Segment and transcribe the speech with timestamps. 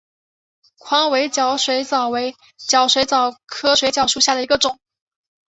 [0.79, 4.79] 宽尾角水蚤为角水蚤科角水蚤属下的一个种。